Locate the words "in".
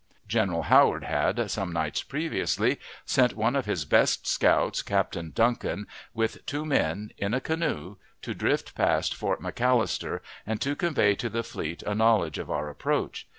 7.19-7.35